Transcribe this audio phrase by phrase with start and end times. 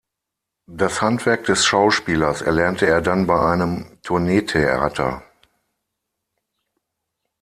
[0.65, 5.21] Das Handwerk des Schauspielers erlernte er dann bei einem Tourneetheater.